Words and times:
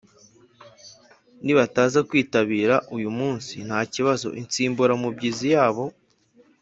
Nibataza 1.43 1.99
kwitabira 2.09 2.75
uyu 2.95 3.09
munsi 3.17 3.53
ntibazabona 3.67 4.39
insimburamubyizi 4.43 5.47
yabo 5.55 5.83